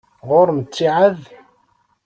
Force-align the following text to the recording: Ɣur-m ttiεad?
Ɣur-m 0.27 0.59
ttiεad? 0.63 1.19